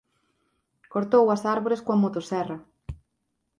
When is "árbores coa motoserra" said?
1.55-2.57